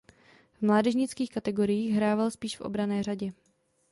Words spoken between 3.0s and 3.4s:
řadě.